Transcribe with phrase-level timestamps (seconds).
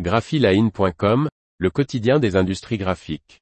[0.00, 3.40] graphiline.com, le quotidien des industries graphiques.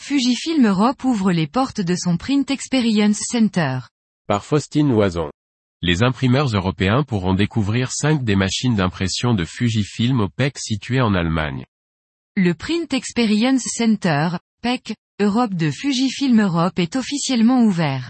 [0.00, 3.80] Fujifilm Europe ouvre les portes de son Print Experience Center.
[4.26, 5.30] Par Faustine Loison.
[5.82, 11.12] Les imprimeurs européens pourront découvrir 5 des machines d'impression de Fujifilm au PEC situées en
[11.14, 11.66] Allemagne.
[12.34, 14.30] Le Print Experience Center,
[14.62, 18.08] PEC, Europe de Fujifilm Europe est officiellement ouvert.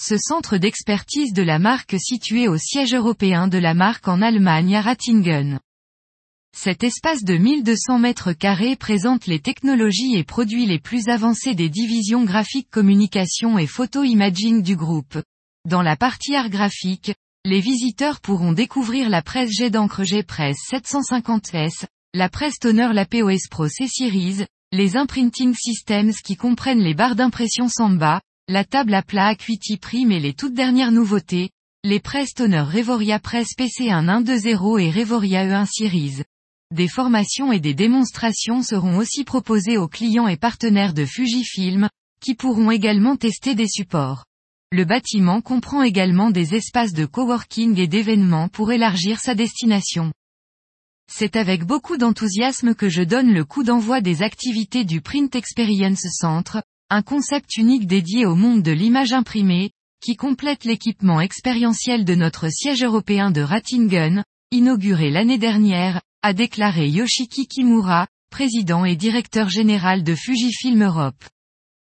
[0.00, 4.74] Ce centre d'expertise de la marque situé au siège européen de la marque en Allemagne
[4.74, 5.60] à Ratingen.
[6.56, 11.68] Cet espace de 1200 mètres carrés présente les technologies et produits les plus avancés des
[11.68, 15.18] divisions graphiques communication et photo-imaging du groupe.
[15.68, 17.12] Dans la partie art graphique,
[17.44, 23.48] les visiteurs pourront découvrir la presse jet d'encre G-Press 750S, la presse toner la POS
[23.50, 29.26] Pro C-Series, les imprinting systems qui comprennent les barres d'impression Samba, la table à plat
[29.26, 31.50] Acuity Prime et les toutes dernières nouveautés,
[31.82, 36.22] les presses toner Revoria Press PC1 120 et Revoria E1 Series.
[36.72, 41.88] Des formations et des démonstrations seront aussi proposées aux clients et partenaires de Fujifilm,
[42.22, 44.24] qui pourront également tester des supports.
[44.70, 50.12] Le bâtiment comprend également des espaces de coworking et d'événements pour élargir sa destination.
[51.12, 56.06] C'est avec beaucoup d'enthousiasme que je donne le coup d'envoi des activités du Print Experience
[56.12, 62.14] Centre, un concept unique dédié au monde de l'image imprimée, qui complète l'équipement expérientiel de
[62.14, 69.48] notre siège européen de Ratingen, inauguré l'année dernière, a déclaré Yoshiki Kimura, président et directeur
[69.48, 71.24] général de Fujifilm Europe.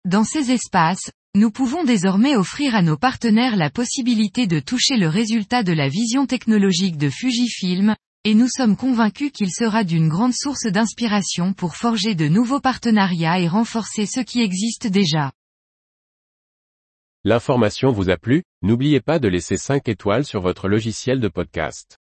[0.07, 5.09] Dans ces espaces, nous pouvons désormais offrir à nos partenaires la possibilité de toucher le
[5.09, 10.35] résultat de la vision technologique de Fujifilm, et nous sommes convaincus qu'il sera d'une grande
[10.35, 15.33] source d'inspiration pour forger de nouveaux partenariats et renforcer ceux qui existent déjà.
[17.25, 22.00] L'information vous a plu, n'oubliez pas de laisser 5 étoiles sur votre logiciel de podcast.